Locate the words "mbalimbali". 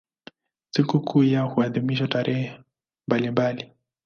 3.07-3.71